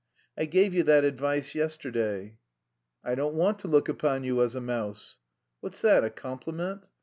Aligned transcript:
I 0.35 0.45
gave 0.45 0.73
you 0.73 0.81
that 0.81 1.03
advice 1.03 1.53
yesterday." 1.53 2.37
"I 3.03 3.13
don't 3.13 3.35
want 3.35 3.59
to 3.59 3.67
look 3.67 3.87
upon 3.87 4.23
you 4.23 4.41
as 4.41 4.55
a 4.55 4.59
mouse." 4.59 5.19
"What's 5.59 5.81
that, 5.81 6.03
a 6.03 6.09
compliment? 6.09 6.81